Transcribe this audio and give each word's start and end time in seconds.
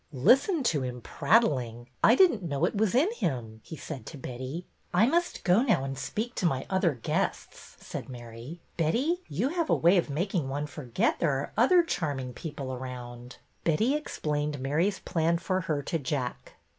Listen 0.13 0.63
to 0.63 0.81
him 0.81 0.99
prattling. 0.99 1.87
I 2.03 2.15
did 2.15 2.31
n't 2.31 2.41
know 2.41 2.65
it 2.65 2.73
was 2.75 2.95
in 2.95 3.13
him," 3.17 3.61
he 3.63 3.75
said 3.77 4.07
to 4.07 4.17
Betty.'' 4.17 4.65
I 4.95 5.05
must 5.05 5.43
go 5.43 5.61
now 5.61 5.83
and 5.83 5.95
speak 5.95 6.33
to 6.37 6.45
my 6.47 6.65
other 6.71 6.95
guests," 6.95 7.75
said 7.79 8.09
Mary. 8.09 8.59
Betty, 8.77 9.21
you 9.27 9.49
have 9.49 9.69
a 9.69 9.75
way 9.75 9.99
of 9.99 10.09
mak 10.09 10.33
ing 10.33 10.49
one 10.49 10.65
forget 10.65 11.19
there 11.19 11.29
are 11.33 11.53
other 11.55 11.83
charming 11.83 12.33
people 12.33 12.73
around." 12.73 13.37
MARY 13.63 13.77
KING'S 13.77 14.17
PLAN 14.17 14.51
257 14.53 14.53
Betty 14.57 14.57
explained 14.57 14.59
Mary's 14.59 14.99
plan 15.01 15.37
for 15.37 15.61
her 15.69 15.83
to 15.83 15.99
Jack. 15.99 16.55